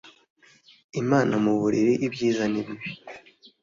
[1.01, 2.91] imana mu buriri, ibyiza n'ibibi,